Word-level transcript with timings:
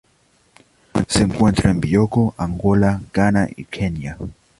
Se 1.07 1.21
encuentra 1.21 1.69
en 1.69 1.79
Bioko, 1.79 2.33
Angola, 2.39 3.03
Ghana 3.13 3.47
y 3.55 3.65
Kenia. 3.65 4.17